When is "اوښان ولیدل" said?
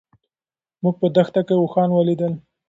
1.57-2.33